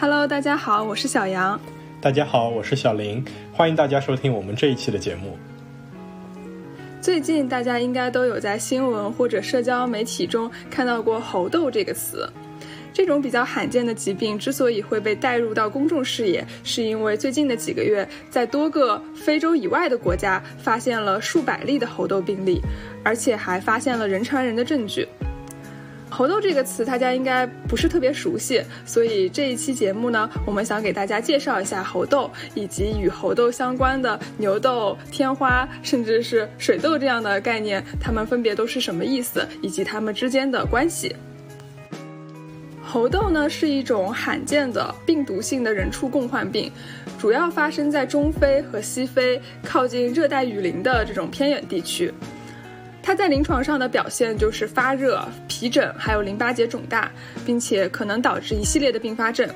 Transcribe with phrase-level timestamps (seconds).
[0.00, 1.60] Hello，大家好，我是小杨。
[2.00, 5.36] 大家好，我是小林，欢迎大家收听我们这一期的节目。
[7.00, 12.32] 最近大家应该都有在新闻或者社交媒体中看到过猴痘这个词。
[12.92, 22.60] 这种比较罕见的疾病之所以会被带入到公众视野，是因为最近的几个月，在多个非洲以外的国家发现了数百例的猴痘病例，
[23.02, 25.08] 而且还发现了人传人的证据。
[26.18, 41.14] 猴痘这个词大家应该不是特别熟悉，所以这一期节目呢，我们想给大家介绍一下猴痘，以及与猴痘相关的牛痘、天花，甚至是水痘这样的概念，它们分别都是什么意思，以及它们之间的关系。
[42.82, 46.72] 猴痘呢是一种罕见的病毒性的人畜共患病，
[47.16, 52.12] 主要发生在中非和西非靠近热带雨林的这种偏远地区。
[53.08, 57.10] 它在临床上的表现就是发热、皮疹，还有淋巴结肿大，
[57.42, 59.48] 并且可能导致一系列的并发症。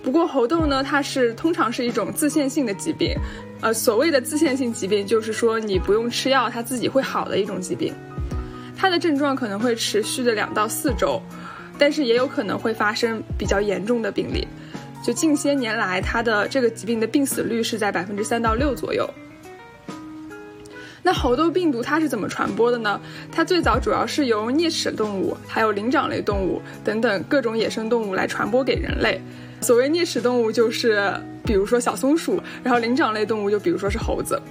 [0.00, 3.16] 不过猴痘呢，它是通常是一种自限性的疾病，
[3.62, 7.92] 呃，所谓的自限性疾病就是说你不用吃药，它自己会好的一种疾病。
[8.76, 11.20] 它的症状可能会持续的两到四周。
[11.76, 14.46] 但是也有可能会发生比较严重的病例，
[15.04, 19.04] 就近些年来，它的这个疾病的病死率是在百分之三到六左右。
[21.06, 23.00] 那猴痘病毒它是怎么传播的呢？
[23.30, 29.20] 它最早主要是由啮齿动物、还有灵长类动物等等各种野生动物来传播给人类。
[29.60, 34.42] 所谓啮齿动物就是比如说小松鼠，然后灵长类动物就比如说是猴子。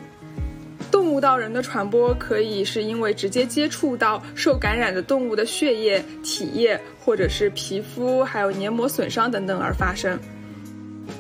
[0.89, 10.17] 动物到人的传播可以是因为直接接触到受感染的动物的血液、体液，或者是皮肤，还有黏膜损伤等等而发生。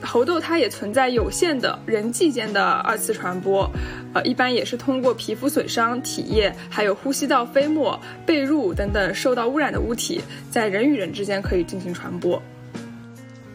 [0.01, 3.69] 猴痘它也存在有限的人际间的二次传播，
[4.13, 12.41] 呃，一般也是通过皮肤损伤、体液，还有呼吸道飞沫、被褥等等受到污染的物体，在人与人之间可以进行传播。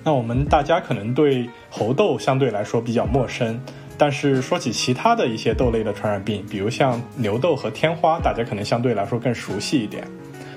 [0.03, 3.61] 那我们大家可能对猴痘相对来说比较陌生。
[3.98, 10.03] 但是说起其他的一些痘类的传染病，比如像牛痘和天花，大家可能相对来说更熟悉一点。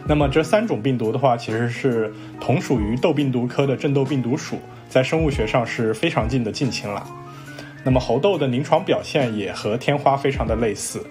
[0.07, 4.59] 那么这三种病毒的话，其实是同属于痘病毒科的正痘病毒属，
[4.89, 7.05] 在生物学上是非常近的近亲了。
[7.83, 11.05] 那么猴痘的临床表现也和天花非常的类似，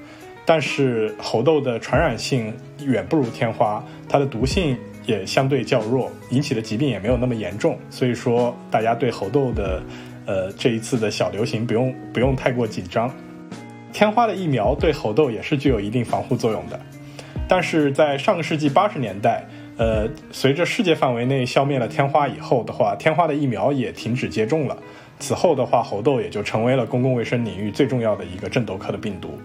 [0.44, 2.52] 但是猴痘的传染性
[2.84, 4.76] 远不如天花，它的毒性
[5.06, 7.78] 也相对较弱，引起的疾病也没有那么严重。
[7.90, 9.82] 所以说，大家对猴痘的。
[10.24, 13.12] 呃，这一次的小流行不用不用太过紧张。
[13.92, 16.78] 天花的疫苗对猴痘也是具有一定防护作用的，
[17.52, 19.44] 但是在上个世纪八十年代，
[19.76, 24.74] 呃，随着世界范围内消灭了天花以后的话，天花的疫苗也停止接种了。
[25.18, 29.38] 此后的话，猴痘也就成为了公共卫生领域最重要的一个正痘科的病毒。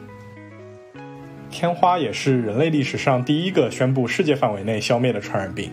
[1.51, 5.69] 天花也是人类历史上第一个宣布世界范围内消灭的传染病。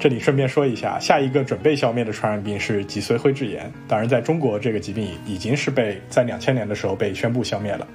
[0.00, 3.70] 这里顺便说一下，下一个准备消灭的传染病是脊髓灰质炎。
[3.86, 7.86] 当然，在中国，这个疾病已经是被在两千年的时候被宣布消灭了。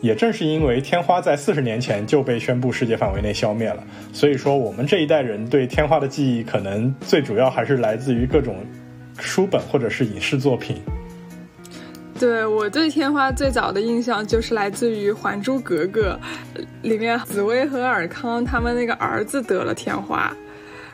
[0.00, 3.82] 也正是因为天花在四十年前就被宣布世界范围内消灭了，
[4.12, 8.64] 所以说我们这一代人对天花的记忆，可能最主要还是来自于各种
[9.18, 10.76] 书本或者是影视作品。
[12.18, 16.18] 对我对天花最早的印象就是来自于《还珠格格》，
[16.82, 20.36] 里面紫薇和尔康他们那个儿子得了天花，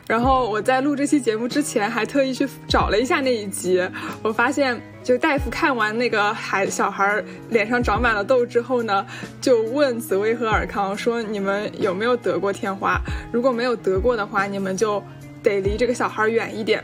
[0.07, 3.81] 然后我在录这期节目之前还特意去找了一下那一集，
[4.21, 9.05] 我发现就大夫看完那个孩小孩脸上长满了痘之后呢，
[9.39, 12.99] 就问紫薇和尔康说：“你们有没有得过天花？
[13.31, 15.01] 如果没有得过的话，你们就
[15.43, 16.83] 得离这个小孩远一点。”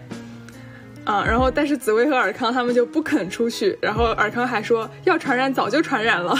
[1.03, 6.37] 啊，然后但是紫薇和尔康他们就不肯出去，然后尔康还说要传染早就传染了，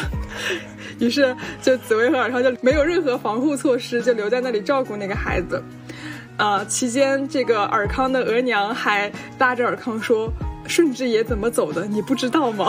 [1.02, 5.60] 于是就紫薇和尔康就没有任何防护措施，就留在那里照顾那个孩子。
[6.38, 10.32] 啊，期间这个尔康的额娘还拉着尔康说
[10.68, 12.68] ：“顺治爷怎么走的，你不知道吗？”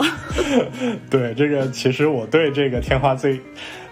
[1.09, 3.39] 对，这个其实我对这个天花最。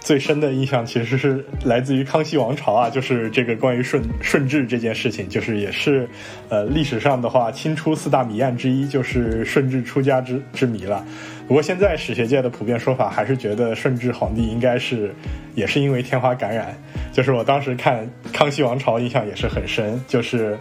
[0.03, 6.09] 最深的印象其实是来自于康熙王朝啊，就是这个关于顺顺治这件事情，就是也是，
[6.50, 11.06] 呃，历史上的话，清初四大谜案之一就是顺治出家之之谜了。
[11.47, 15.13] 不过现在史学界的普遍说法还是觉得顺治皇帝应该是
[15.54, 16.75] 也是因为天花感染。
[17.13, 20.57] 就是我当时看康熙王朝印象也是很深，就是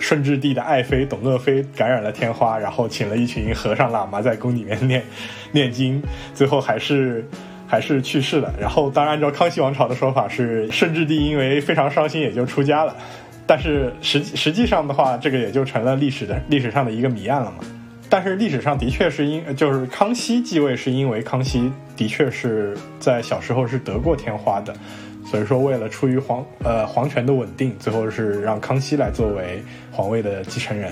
[0.00, 5.04] 顺治帝的爱妃董鄂妃感染了天花，然后请了一群和尚喇嘛在宫里面念
[5.52, 6.02] 念经，
[6.34, 7.24] 最后还是。
[7.70, 8.52] 还是去世了。
[8.60, 12.96] 然后，当然按照康熙王朝的说法是顺治帝因为非常伤心也就出家了，
[13.46, 17.58] 但是实实际上的话，这个也就成了历史的历史上的一个谜案了嘛。
[18.08, 24.74] 但是历史上的确是因就是康熙继位是因为康熙的确是在小时候是得过天花的，
[25.30, 29.62] 所以说为了出于皇呃皇权的稳定，最后是让康熙来作为
[29.92, 30.90] 皇位的继承人。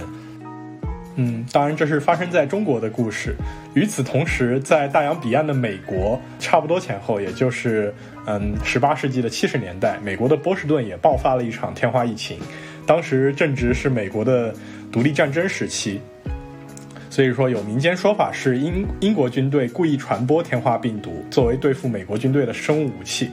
[1.16, 3.34] 嗯，当然这是发生在中国的故事。
[3.74, 7.92] 与此同时，在大洋彼岸的美国，差不多前后，也就是
[8.26, 12.38] 嗯十八世纪的七十年代，美国的波士顿也爆发了一场天花疫情。
[12.86, 14.54] 当时正值是美国的
[14.92, 16.00] 独立战争时期，
[17.10, 23.28] 所以说有民间说法是英英国军队故意传播天花病毒，作为对付美国军队的生物武器。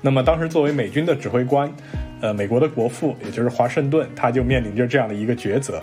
[0.00, 1.72] 那么当时作为美军的指挥官。
[2.20, 5.80] 呃，美国的国父，也就是华盛顿，他就面临着这样的一个抉择。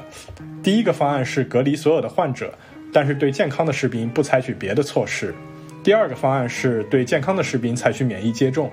[0.62, 2.54] 第一个方案是隔离所有的患者，
[2.92, 5.34] 但是对健康的士兵不采取别的措施。
[5.82, 8.70] 第二个方案是对健康的士兵采取免疫接种。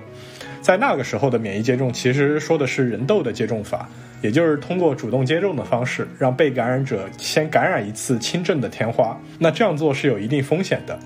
[0.59, 3.87] 在那个时候的免疫接种，其实说的是人痘的接种法，
[4.21, 9.17] 也就是通过主动接种的方式，让被感染者先感染一次轻症的天花。
[9.39, 10.99] 那这样做是有一定风险的。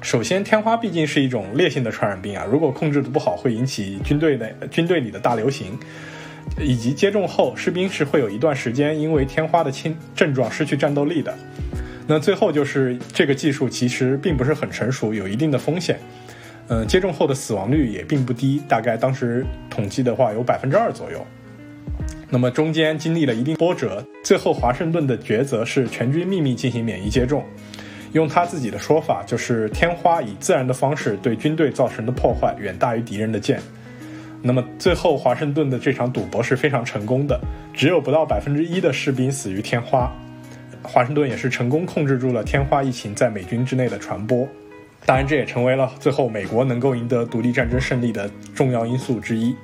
[0.00, 5.78] 首先，天花毕竟是一种烈性的传染病啊，如果控制的不好，会引起军队的军队里的大流行，
[6.58, 11.34] 以及接种后士兵是会有一段时间因为天花的轻症状失去战斗力的。
[12.06, 15.98] 那最后就是这个技术其实并不是很成熟，有一定的风险。
[16.68, 21.26] 嗯，接种后的死亡率也并不低，大概当时统计的话有百分之二左右。
[22.30, 27.44] 那么中间经历了一定波折，最后华盛顿的抉择是全军秘密进行免疫接种。
[28.12, 33.60] 用他自己的说法，就是天花以自然的方式对军队造成的破坏远大于敌人的剑。
[34.40, 37.40] 那么最后华盛顿的这场赌博是非常成功的，
[37.74, 40.12] 只有不到百分之一的士兵死于天花。
[40.82, 44.48] 华盛顿也是成功控制住了天花疫情在美军之内的传播。
[45.04, 49.54] 当然，这也成为了最后美国能够赢得独立战争胜利的重要因素之一。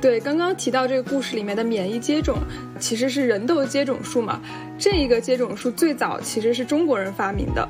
[0.00, 2.38] 对，刚刚提到这个故事里面的免疫接种，
[2.78, 4.40] 其实是人痘接种术嘛。
[4.78, 7.68] 这一个接种术最早其实是中国人发明的，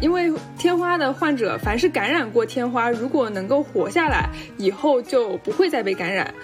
[0.00, 4.28] 因为天花的患者凡是感染过天花，如果能够活下来，
[4.58, 6.34] 以后就不会再被感染。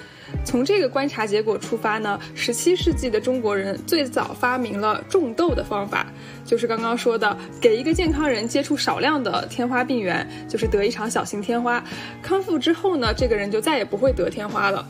[0.44, 6.06] 从这个观察结果出发呢，十七世纪的中国人最早发明了种痘的方法，
[6.44, 11.82] 就是刚刚说的，给一个健康人接触少量的天花病原，就是得一场小型天花。
[12.22, 14.86] 康复之后呢，这个人就再也不会得天花了。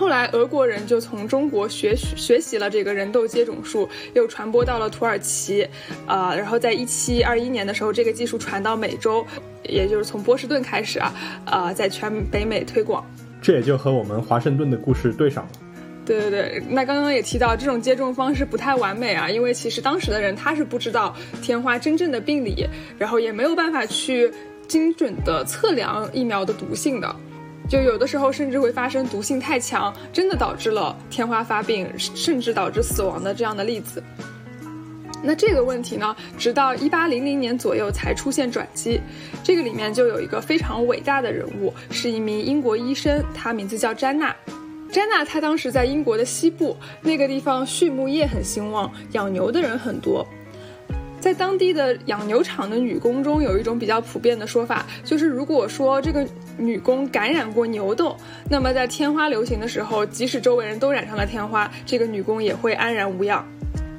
[0.00, 5.68] 后来，俄国人就从中国学学习了这个人痘接种术，又传播到了土耳其，
[6.06, 9.22] 啊，然后在一七二一年的时候，这个技术传到美洲，
[9.62, 11.14] 也就是从波士顿开始啊，
[11.44, 13.04] 啊，在全北美推广。
[13.42, 15.50] 这也就和我们华盛顿的故事对上了。
[16.06, 22.66] 对对对，那刚刚也提到，这种接种方式不太完美啊，因为其实当时的人他是不知道天花真正的病理，
[22.96, 24.32] 然后也没有办法去
[24.66, 27.14] 精准的测量疫苗的毒性的。
[27.70, 34.02] 就有的时候甚至会发生毒性太强，真的导致了天花发病，甚至导致死亡的这样的例子。
[35.22, 39.00] 那这个问题呢，直到一八零零年左右才出现转机。
[39.44, 44.34] 这个里面就有一个非常伟大的人物，是一名英国医生，他名字叫詹娜。
[44.90, 50.26] 詹娜她当时在英国的西部那个地方，畜牧业很兴旺，养牛的人很多。
[51.20, 56.26] 在当地的养牛场的女工中，有一种比较普遍的说法，就是如果说这个
[56.56, 58.16] 女工感染过牛痘，
[58.48, 63.46] 那么在天花流行的时候，即使周围人都染上了天花，这个女工也会安然无恙。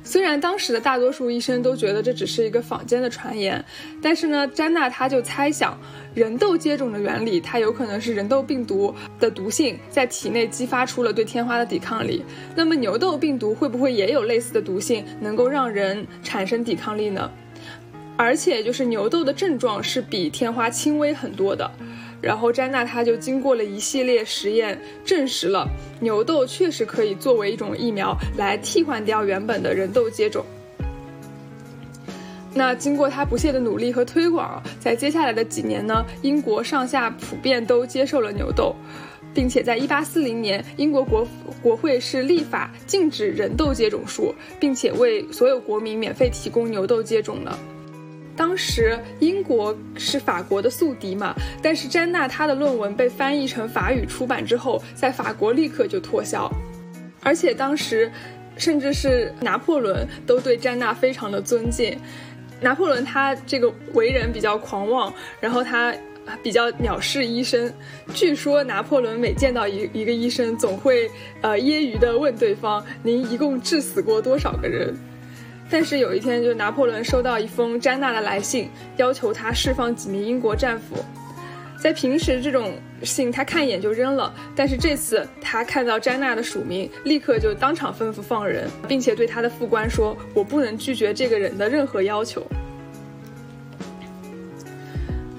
[0.03, 3.63] 虽然当时的大多数医生都觉得这只是一个坊间的传言，
[4.01, 5.77] 但是呢，詹娜她就猜想，
[6.15, 12.25] 人痘接种的原理，它有可能是人痘病毒的毒性在体内激发出了对天花的抵抗力。
[12.55, 17.31] 那么牛痘病毒会不会也有类似的毒性，能够让人产生抵抗力呢？
[18.17, 21.71] 而且就是牛痘的症状是比天花轻微很多的。
[22.21, 25.67] 然后詹娜她就经过了一系列实验，证实了
[25.99, 30.45] 牛痘确实可以作为一种疫苗来替换掉原本的人痘接种。
[32.53, 38.75] 那经过他不懈的努力和推广，在接下来的几年呢，英国上下普遍都接受了牛痘，
[39.33, 41.25] 并且在1840年，英国国
[41.61, 47.57] 国会是立法禁止人痘接种术，并且为所有国民免费提供牛痘接种了。
[48.41, 56.51] 当时英国是法国的宿敌嘛，但是詹娜她的论文被翻译成法语出版之后，在法国立刻就脱销，
[57.21, 58.11] 而且当时，
[58.57, 61.95] 甚至是拿破仑都对詹娜非常的尊敬。
[62.59, 65.93] 拿破仑他这个为人比较狂妄，然后他
[66.41, 67.71] 比较藐视医生。
[68.11, 71.07] 据说拿破仑每见到一一个医生，总会
[71.41, 74.97] 呃揶揄的问对方：“您一共治死过多少个人？”
[75.71, 80.97] 但是有一天，就拿破仑收到一封詹娜的来信，要求他释放几名英国战俘。
[81.81, 92.45] 在平时这种信他看一眼就扔了，但是这次他看到詹娜的署名，立刻就当场吩咐放人，并且对他的副官说：“我不能拒绝这个人的任何要求。”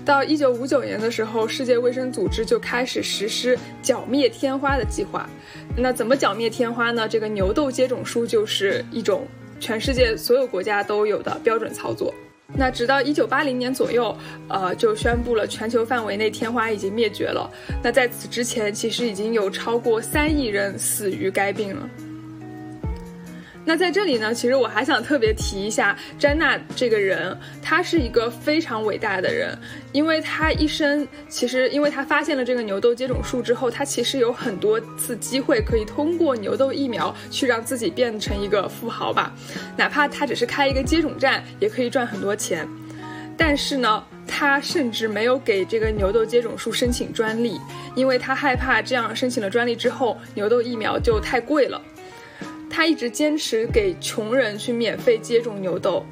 [0.04, 5.28] 到一九五九年的时候，世界卫生组织就开始实施剿灭天花的计划。
[5.76, 7.06] 那怎么剿灭天花呢？
[7.08, 9.24] 这个牛痘接种术就是一种
[9.62, 12.12] 全世界所有国家都有的标准操作。
[12.54, 14.14] 那直到一九八零年左右，
[14.48, 17.48] 呃，就宣布了全球范围内天花已经灭绝了。
[17.80, 21.88] 那在此之前，其实已经有超过三亿人死于该病了。
[23.64, 29.56] 那在这里呢，其实我还想特别提一下詹娜这个人，她是一个非常伟大的人，
[29.92, 39.32] 因为她一生其实，因为她发现了这个牛痘接种术之后，她其实有很多次机会可以通过牛痘疫苗去让自己变成一个富豪吧，
[39.76, 42.68] 哪怕她只是开一个接种站，也可以赚很多钱。
[43.36, 47.60] 但是呢，她甚至没有给这个牛痘接种术申请专利，
[47.94, 51.80] 因为她害怕这样申请了专利之后，牛痘疫苗就太贵了。
[52.72, 56.04] 他一直坚持给穷人去免费接种牛痘，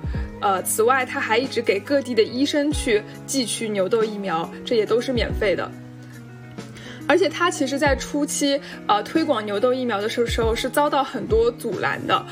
[0.42, 5.68] 呃，此外他还一直给各地的医生去寄去牛痘疫苗，这也都是免费的。
[7.08, 12.24] 而且他其实，在初期，呃，推广牛痘疫苗的时候是遭到很多阻拦的，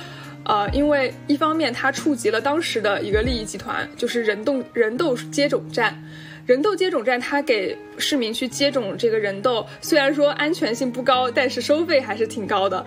[0.45, 6.01] 呃，因为一方面他触及了当时的一个利益集团，就是人痘人痘接种站，
[6.47, 12.87] 人痘接种站，他给市民去接种这个人痘，虽然说安全性不高，但是收费还是挺高的。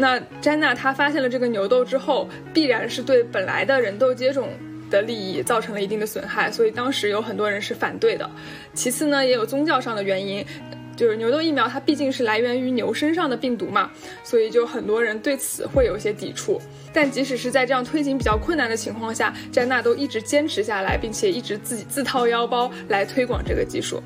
[0.00, 4.48] 那詹娜她发现了这个牛痘之后，必然是对本来的人痘接种
[4.88, 8.30] 的利益造成了一定的损害，所以当时有很多人是反对的。
[8.74, 10.46] 其次呢，也有宗教上的原因，
[10.96, 13.90] 就是牛痘疫苗它毕竟是来源于牛身上的病毒嘛，
[14.22, 16.62] 所以就很多人对此会有一些抵触。
[16.92, 24.00] 但即使是在这样推行比较困难的情况下，詹娜都一直坚持下来，并且一直自己自掏腰包来推广这个技术。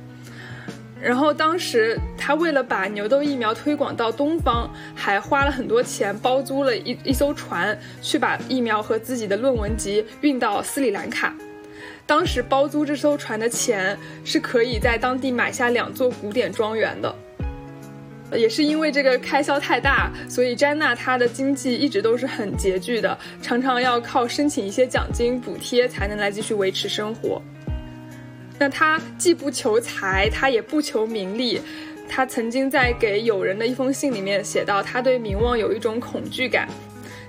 [1.02, 11.34] 然后当时他为了把牛痘疫苗推广到东方，还花了很多钱包租了一一艘船，去把疫苗和自己的论文集运到斯里兰卡。
[12.06, 17.12] 当时包租这艘船的钱是可以在当地买下两座古典庄园的。
[18.32, 27.42] 也是因为这个开销太大，所以詹娜她的经济一直都是很拮据的，常常要靠申请一些奖金补贴才能来继续维持生活。
[28.62, 31.60] 那他既不求财，他也不求名利。
[32.08, 36.68] 他曾经在给友人的一封信里面写到，他对名望有一种恐惧感。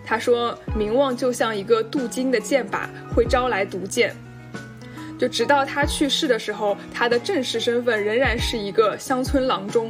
[0.05, 2.81] 他说，名望就像一个镀金的箭靶，
[3.15, 4.15] 会招来毒箭。
[5.17, 9.89] 就直到他去世的时候，他的正式身份仍然是一个乡村郎中。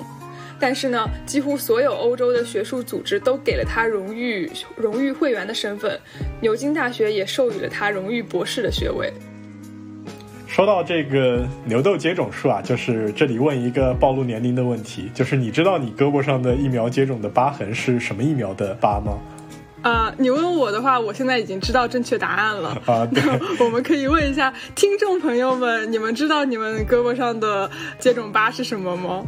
[0.62, 6.00] 但是呢，几乎所有欧洲的学术组织都给了他荣誉荣誉会员的身份，
[6.40, 9.12] 牛津大学也授予了他荣誉博士的学位。
[10.54, 19.18] 说到这个牛痘接种术啊，就是这里问一个暴露年龄的问题，就是你知道你胳膊上的疫苗接种的疤痕是什么疫苗的疤吗？
[19.82, 23.10] 啊，你问我的话，我现在已经知道正确答案了啊。
[23.60, 27.68] 我们可以问一下听众朋友们，你们知道你们胳膊上的
[27.98, 29.24] 接种疤是什么吗？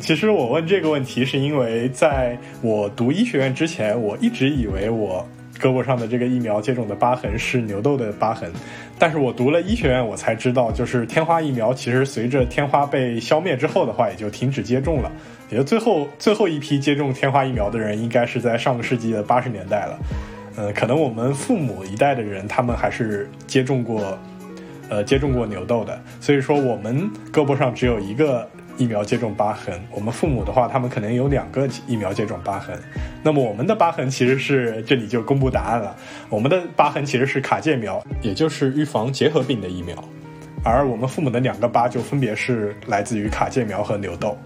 [0.00, 5.28] 其实我问这个问题，是因为在我读医学院之前，我一直以为我。
[5.62, 8.50] 胳膊上的这个疫苗接种的疤痕是牛痘的疤痕，
[8.98, 15.12] 但是我读了医学院，我才知道，就是天花疫苗其实随着天花被消灭之后的话，也就停止接种了。
[15.48, 19.98] 也就最后 最后一批接种天花疫苗的人，应该是在上个世纪的八十年代了。
[20.56, 24.18] 嗯，可能我们父母一代的人，他们还是接种过，
[24.88, 26.02] 呃，接种过牛痘的。
[26.20, 28.48] 所以说，我们胳膊上只有一个。
[28.76, 32.78] 疫苗接种疤痕，我们父母的话，他们可能有两个疫苗接种疤痕。
[33.22, 35.96] 那么我们的疤痕其实是这里就公布答案了，
[36.28, 39.96] 我们的疤痕其实是卡介苗，也就是预防结核病的疫苗。
[40.64, 44.36] 而我们父母的两个疤就分别是来自于卡介苗和牛痘。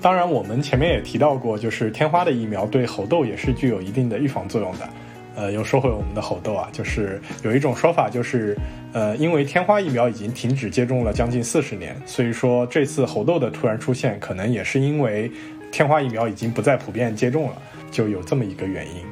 [0.00, 4.88] 当然，我们前面也提到过，就是天花的疫苗对猴痘也是具有一定的预防作用的。
[5.36, 8.56] 呃，又说回我们的猴痘啊，就是有一种说法，就是
[8.92, 15.30] 呃，因为天花疫苗已经停止接种了将近四十年，所以说这次猴痘的突然出现，可能也是因为
[15.70, 17.56] 天花疫苗已经不再普遍接种了，
[17.90, 19.02] 就有这么一个原因。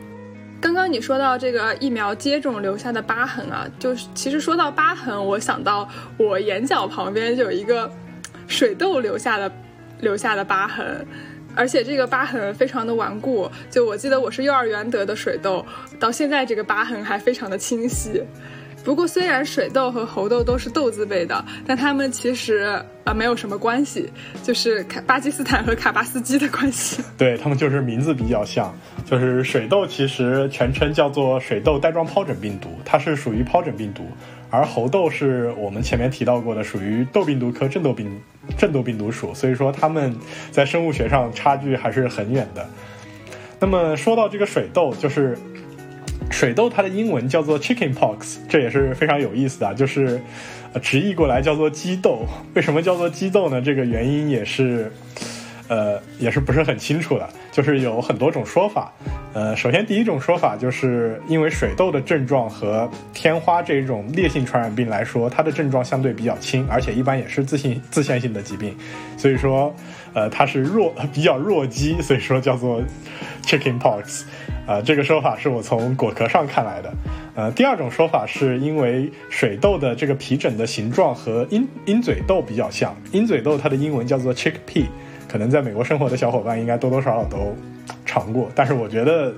[0.61, 7.91] 刚刚你说到这个疫苗接种留下的疤痕啊，就是其实说到疤痕，我想到我眼角旁边就有一个
[8.47, 9.53] 水痘留下的
[10.01, 11.07] 留下的疤痕。
[11.55, 15.65] 而且这个疤痕非常的顽固，就我记得我是幼儿园得的水痘，
[15.99, 18.23] 到现在这个疤痕还非常的清晰。
[18.85, 27.03] 不过虽然水痘和猴痘都是痘字辈的，但它们其实啊没有什么关系，就是卡巴基斯坦和卡巴斯基的关系。
[27.17, 34.07] 对他们就是名字比较像，就是水痘其实全称叫做水痘带状疱疹病毒，它是属于疱疹病毒。
[34.55, 38.21] 而猴痘是我们前面提到过的，属于痘病毒科正痘病
[38.57, 40.17] 正痘病毒属，所以说它们
[40.51, 42.65] 在生物学上差距还是很远的。
[43.59, 45.37] 那么说到这个水痘，就是
[46.31, 50.21] 水痘它的英文叫做 chicken pox，这也是非常有意思的，就是
[50.81, 52.27] 直译过来叫做鸡痘。
[52.55, 53.61] 为什么叫做鸡痘呢？
[53.61, 54.93] 这个原因也是。
[55.69, 58.93] 呃，也是不是很清楚的，就是有很多种说法。
[59.33, 68.77] 呃，首先第一种说法就是因为水痘的症状和天花这种烈性传染病来说，它的症状相对比较轻，而且一般也是自性自限性的疾病，
[69.17, 69.75] 所以说，
[70.13, 72.81] 呃，它是弱 比较弱鸡，所以说叫做
[73.45, 74.23] chicken pox。
[74.67, 76.91] 啊，这个说法是我从果壳上看来的。
[77.35, 84.87] 呃，第二种说法是因为水痘的这个皮疹的形状和鹰鹰嘴豆比较像，鹰嘴豆它的英文叫做 chickpea。
[85.35, 87.57] 可能在美国生活的小伙伴应该多多少少都
[88.07, 89.35] 尝过，但是我觉得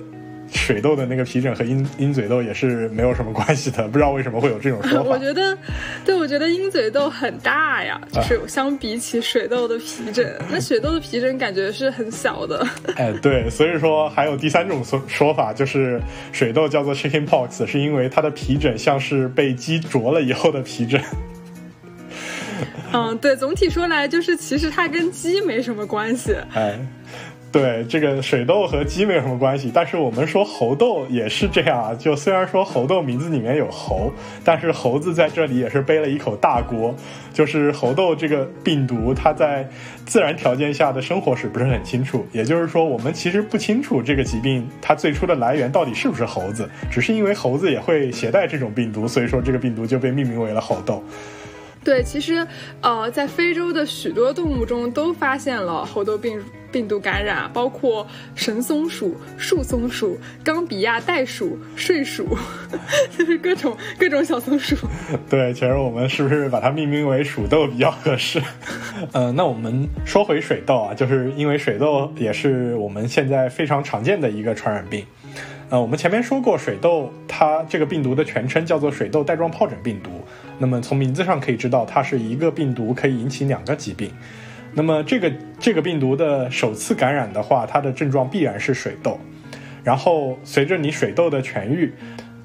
[0.53, 5.09] 水痘的那个皮疹和鹰鹰嘴豆也是没有什么关系的，不知道为什么会有这种说法。
[5.09, 5.57] 我觉得，
[6.05, 12.63] 对，我觉得鹰嘴豆很大呀，就是相比起水痘的皮疹， 那水痘的皮疹感觉是很小的。
[12.95, 15.99] 哎，对，所以说还有第三种说说法，就是
[16.31, 21.01] 水痘叫做 chicken pox，是因为它的皮疹像是被鸡啄了以后的皮疹。
[22.97, 26.35] 嗯，对，总体说来就是，其实它跟鸡没什么关系。
[26.53, 26.79] 哎，
[27.51, 31.93] 对，这个水痘和鸡没什么关系，但是我们说猴痘也是这样啊。
[31.93, 34.11] 就虽然说猴痘名字里面有猴，
[34.43, 36.95] 但是猴子在这里也是背了一口大锅。
[37.33, 39.67] 就是猴痘这个病毒，它在
[40.07, 51.03] 自然条件下的生活史不是很清楚，也就是说，我们其实不清楚这个疾病它最初的来源到底是不是猴子，只是因为猴子也会携带这种病毒，所以说这个病毒就被命名为了猴痘。
[51.83, 52.45] 对，其实，
[52.81, 58.05] 呃，在非洲的许多动物中都发现了猴痘病病毒感染，包括
[58.35, 62.37] 神松鼠、树松鼠、冈比亚袋鼠、睡鼠，
[63.17, 64.75] 就是各种各种小松鼠。
[65.29, 68.41] 对，其实我们是不是把它命名为鼠痘比较合适？
[69.13, 75.05] 呃，那我们说回水痘啊，就是因为水痘也是我们现在非常常见的一个传染病。
[75.69, 80.09] 呃，我们前面说过，水痘它这个病毒的全称叫做水痘带状疱疹病毒。
[80.57, 84.09] 那么从名字上可以知道，它是一个病毒可以引起两个疾病。
[84.73, 89.19] 那么这个这个病毒的首次感染的话，它的症状必然是水痘。
[89.83, 91.93] 然后随着你水痘的痊愈，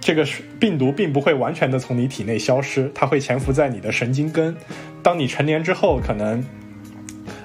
[0.01, 0.27] 这个
[0.61, 4.55] 病毒并不会完全的从你体内消失，它会潜伏在你的神经根。
[5.03, 6.45] 当你成年之后，可能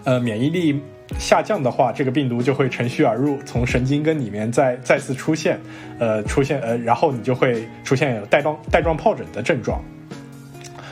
[0.03, 0.79] 呃免疫力。
[1.17, 5.57] 下降的话，这个病毒就会乘虚而入，从神经根里面再再次出现，
[5.99, 9.81] 呃，出现呃，然后你就会出现带状带状疱疹的症状。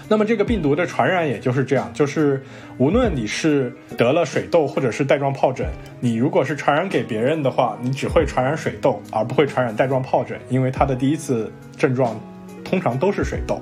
[0.07, 2.43] 那么这个病毒的传染也就是这样，就是
[2.77, 5.67] 无论你是得了水痘或者是带状疱疹，
[5.99, 12.19] 你如果是传染给别人的话，你只会传染水痘，而不会传染带状疱疹，因为它的第一次症状
[12.63, 13.59] 通常都是水痘。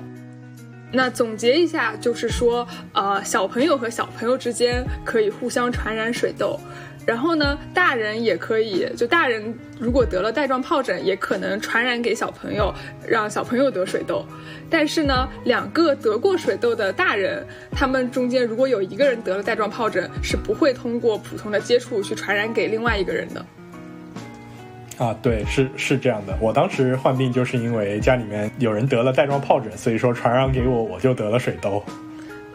[0.96, 6.60] 那总结一下，就是说，呃，小朋友和小朋友之间可以互相传染水痘，
[7.06, 12.72] 然后呢，大人也可以，就大人如果得了带状疱疹，也可能传染给小朋友，
[13.06, 14.24] 让小朋友得水痘。
[14.70, 23.44] 但是呢，两个得过水痘的大人，他们中间如果有一个人得了带状疱疹，是不会通过普通的接触去传染给另外一个人的。
[24.96, 26.38] 啊，对，是是这样的。
[26.40, 31.84] 我当时患病就是因为家里面有人得了带状疱疹，所以说传染给我，我就得了水痘。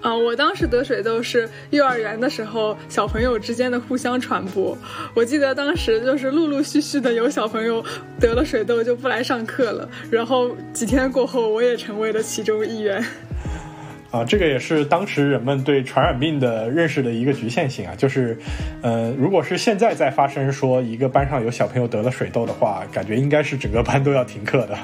[0.01, 4.77] 啊，我当时得水痘是幼儿园的时候，小朋友之间的互相传播。
[5.13, 7.83] 我记得当时就是陆陆续续的有小朋友
[8.19, 13.03] 得了水痘就不来上课了，然后几天过后，我也成为了其中一员。
[14.11, 18.35] 啊，这个也是当时人们对传染病的认识的一个局限性啊，就是，
[18.81, 24.75] 呃，如果是现在再发生说一个班上有小朋友得了水痘的话，感觉应该是整个班都要停课的。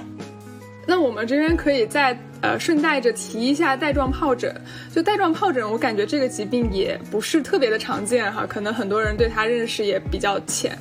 [0.85, 4.53] 那我们这边可以再呃顺带着提一下带状疱疹，
[4.93, 10.77] 就带状疱疹，我感觉这个疾病也不是特别的常见哈，可能很多人对它认识也比较浅。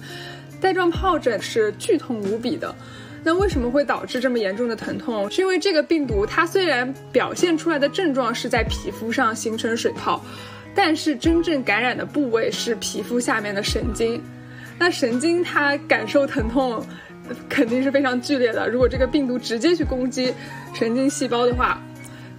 [0.60, 2.74] 带状疱疹是剧痛无比的。
[3.22, 5.30] 那为什么会导致这么严重的疼痛？
[5.30, 10.22] 是因为这个病毒它虽然表现出来的症状是在皮肤上形成水泡，
[10.74, 14.22] 但是真正感染的部位是皮肤下面的神经。
[14.78, 16.84] 那神经它感受疼痛
[17.48, 18.68] 肯定是非常剧烈的。
[18.68, 20.32] 如果这个病毒直接去攻击
[20.74, 21.80] 神经细胞的话，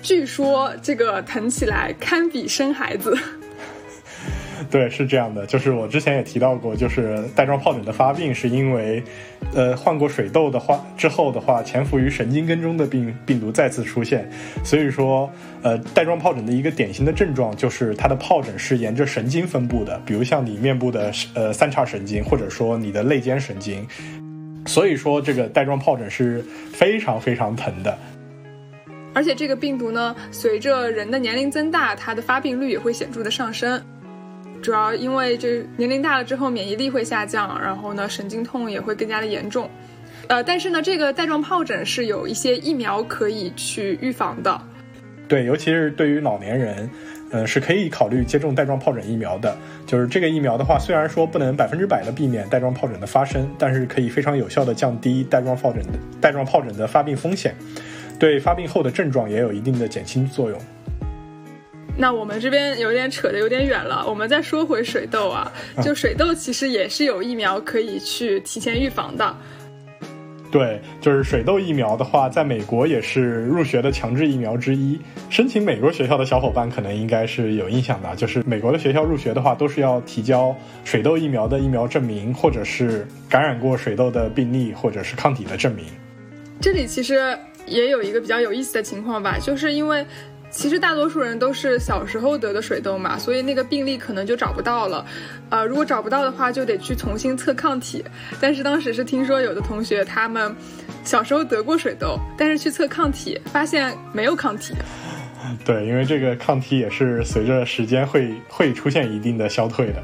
[0.01, 3.17] 据说这个疼起来堪比生孩子。
[4.71, 9.03] 对，是这样的，就是我之前也提到过，就是带状疱疹的发病是因为，
[9.53, 14.27] 呃，患过水痘的话之后的话，潜伏于神经根中的病病毒再次出现，
[14.63, 15.29] 所以说，
[15.61, 23.85] 呃，带状疱疹的一个典型的症状就是它的疱疹是沿着神经分布的，比如像你面部的呃三叉神经，或者说你的肋间神经，
[24.65, 27.97] 所以说这个带状疱疹是非常非常疼的，
[29.13, 33.81] 而且这个病毒呢，随着人的年龄增大，它的发病率也会显著的上升。
[34.61, 39.69] 主要因为这年龄大了之后免疫力会下降，然后呢神经痛也会更加的严重。
[40.27, 44.59] 呃，但是呢，这个带状疱疹是有一些疫苗可以去预防的。
[45.27, 46.89] 对，尤其是对于老年人，
[47.31, 49.57] 嗯，是可以考虑接种带状疱疹疫苗的。
[49.87, 55.89] 就是这个疫苗的话，虽然说不能百分之百的避免带状疱疹的发生，但是可以非常有效的降低带状疱疹的
[56.21, 57.55] 带状疱疹的发病风险，
[58.19, 60.59] 对发病后的症状也有一定的减轻作用。
[61.97, 69.35] 那我们这边有点扯得有点远了，我们再说回水痘啊，就水痘其实也是有疫苗可以去提前预防的。
[70.51, 74.97] 对，就是水痘疫苗的话，在美国也是入学的强制疫苗之一。
[75.29, 80.55] 申请美国学校的小伙伴可能应该是有印象的，就是美国的学校入学的话，都是要提交
[80.85, 85.85] 水痘疫苗的疫苗证明，或者是感染过水痘的病例，或者是抗体的证明。
[86.61, 90.05] 这里其实也有一个比较有意思的情况吧，就是因为。
[90.55, 95.05] 其实大多数人都是小时候得的水痘嘛，所以那个病例可能就找不到了。
[95.49, 98.01] 呃，如果找不到的话，就得去重新测抗体。
[98.39, 100.55] 但是当时是听说有的同学他们
[101.03, 104.73] 小时候得过水痘，但是去测抗体发现没有抗体。
[105.65, 110.01] 对，因为这个抗体也是随着时间会 会出现一定的消退的。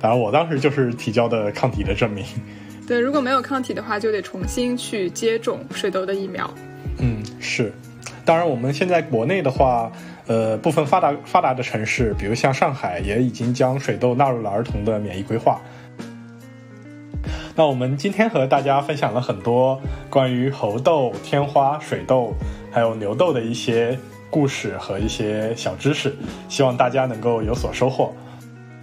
[0.00, 2.24] 当然，我当时就是提交的抗体的证明。
[2.86, 6.52] 对，如果没有抗体的话，就得重新去接种水痘的疫苗。
[6.98, 7.72] 嗯，是。
[8.24, 9.92] 当然，我们现在国内的话，
[10.26, 15.60] 呃，部分发达发达的城市，比如像上海，也已经将水痘纳入了儿童的免疫规划。
[17.54, 22.34] 那我们今天和大家分享了很多关于猴痘、天花、水痘
[22.72, 23.96] 还有牛痘的一些
[24.28, 26.14] 故事和一些小知识，
[26.48, 28.12] 希望大家能够有所收获。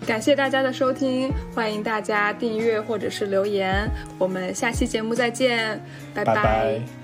[0.08, 7.01] 感谢大家的收听，欢迎大家订阅或者是留言，我们下期节目再见，拜拜。